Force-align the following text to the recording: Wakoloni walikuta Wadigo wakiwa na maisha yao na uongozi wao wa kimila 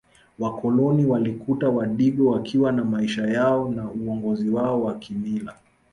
Wakoloni 0.39 1.05
walikuta 1.05 1.69
Wadigo 1.69 2.27
wakiwa 2.31 2.71
na 2.71 2.85
maisha 2.85 3.27
yao 3.27 3.69
na 3.71 3.91
uongozi 3.91 4.49
wao 4.49 4.83
wa 4.83 4.93
kimila 4.95 5.55